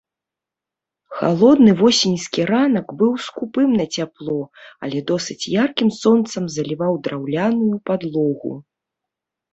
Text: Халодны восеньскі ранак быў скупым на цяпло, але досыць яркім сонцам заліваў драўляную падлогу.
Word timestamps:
Халодны 1.17 1.71
восеньскі 1.81 2.41
ранак 2.51 2.87
быў 3.01 3.11
скупым 3.25 3.77
на 3.81 3.85
цяпло, 3.97 4.39
але 4.87 4.97
досыць 5.11 5.41
яркім 5.63 5.89
сонцам 6.01 6.43
заліваў 6.55 6.93
драўляную 7.09 7.77
падлогу. 7.91 8.53